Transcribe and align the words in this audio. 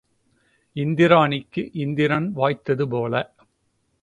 இந்திராணிக்கு 0.75 1.69
இந்திரன் 1.73 2.35
வாய்த்தது 2.35 2.87
போல. 2.89 3.33